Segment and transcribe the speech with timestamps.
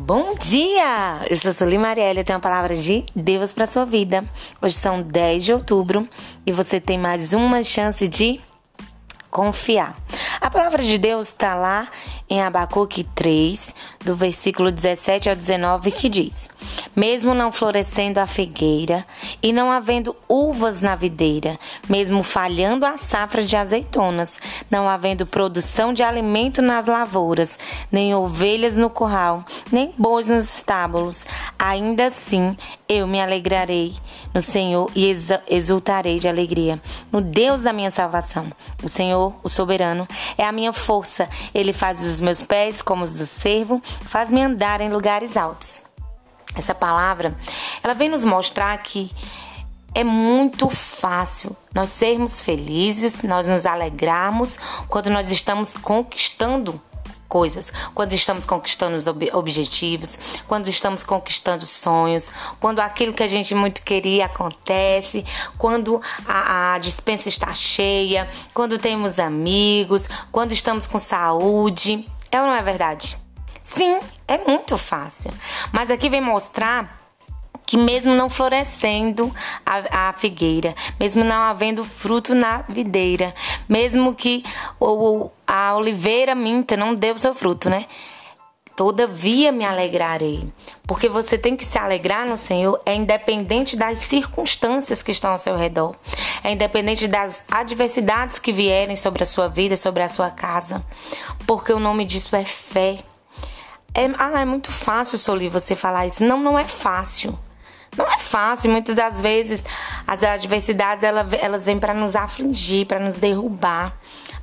[0.00, 1.26] Bom dia!
[1.28, 4.24] Eu sou Sueli Marielle, eu tenho a palavra de Deus para sua vida.
[4.62, 6.08] Hoje são 10 de outubro
[6.46, 8.40] e você tem mais uma chance de
[9.28, 9.96] confiar.
[10.40, 11.88] A palavra de Deus está lá
[12.30, 16.48] em Abacuque 3, do versículo 17 ao 19, que diz:
[16.94, 19.04] Mesmo não florescendo a figueira
[19.42, 21.58] e não havendo uvas na videira,
[21.88, 24.38] mesmo falhando a safra de azeitonas,
[24.70, 27.58] não havendo produção de alimento nas lavouras,
[27.90, 31.26] nem ovelhas no curral, nem bois nos estábulos,
[31.58, 32.56] ainda assim
[32.88, 33.94] eu me alegrarei
[34.32, 35.14] no Senhor e
[35.48, 36.80] exultarei de alegria
[37.10, 38.50] no Deus da minha salvação.
[38.82, 40.06] O Senhor, o soberano,
[40.36, 41.28] é a minha força.
[41.54, 45.82] Ele faz os meus pés como os do servo, faz-me andar em lugares altos.
[46.54, 47.36] Essa palavra,
[47.82, 49.10] ela vem nos mostrar que
[49.94, 56.80] é muito fácil nós sermos felizes, nós nos alegrarmos quando nós estamos conquistando
[57.28, 63.26] coisas, quando estamos conquistando os ob objetivos, quando estamos conquistando sonhos, quando aquilo que a
[63.26, 65.24] gente muito queria acontece,
[65.58, 72.08] quando a, a dispensa está cheia, quando temos amigos, quando estamos com saúde.
[72.30, 73.16] É ou não é verdade?
[73.62, 75.30] Sim, é muito fácil.
[75.72, 77.07] Mas aqui vem mostrar
[77.68, 79.30] que mesmo não florescendo
[79.64, 83.34] a, a, figueira, mesmo não havendo fruto na videira,
[83.68, 84.42] mesmo que
[84.80, 87.84] o, a oliveira minta não deu seu fruto, né?
[88.74, 90.50] Todavia me alegrarei,
[90.86, 95.38] porque você tem que se alegrar no Senhor, é independente das circunstâncias que estão ao
[95.38, 95.94] seu redor,
[96.42, 100.82] é independente das adversidades que vierem sobre a sua vida, sobre a sua casa,
[101.46, 103.00] porque o nome disso é fé.
[103.94, 106.24] É, ah, é muito fácil, Soli, você falar isso.
[106.24, 107.38] Não, não é fácil.
[107.96, 109.64] Não é fácil, muitas das vezes
[110.06, 113.96] as adversidades elas vêm para nos afligir, para nos derrubar.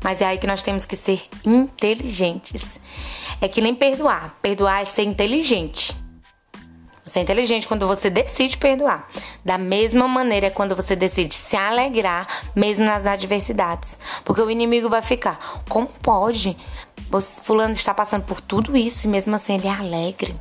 [0.03, 2.79] Mas é aí que nós temos que ser inteligentes.
[3.41, 4.35] É que nem perdoar.
[4.41, 5.95] Perdoar é ser inteligente.
[7.05, 9.07] Você é inteligente quando você decide perdoar.
[9.43, 13.97] Da mesma maneira quando você decide se alegrar, mesmo nas adversidades.
[14.23, 16.57] Porque o inimigo vai ficar: como pode?
[17.43, 20.35] Fulano está passando por tudo isso e mesmo assim ele é alegre.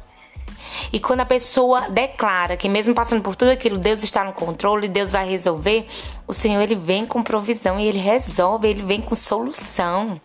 [0.92, 4.88] E quando a pessoa declara que mesmo passando por tudo aquilo, Deus está no controle,
[4.88, 5.86] Deus vai resolver,
[6.26, 10.20] o Senhor ele vem com provisão e ele resolve, ele vem com solução.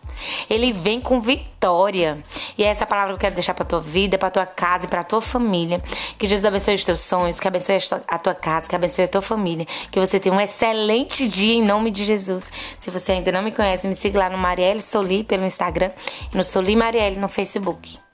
[0.48, 2.18] Ele vem com vitória.
[2.56, 4.88] E é essa palavra que eu quero deixar para tua vida, para tua casa e
[4.88, 5.82] para tua família.
[6.18, 7.78] Que Jesus abençoe os teus sonhos, que abençoe
[8.08, 9.66] a tua casa, que abençoe a tua família.
[9.90, 12.50] Que você tenha um excelente dia em nome de Jesus.
[12.78, 15.90] Se você ainda não me conhece, me siga lá no Marielle Soli pelo Instagram
[16.32, 18.09] e no Soli Marielle no Facebook.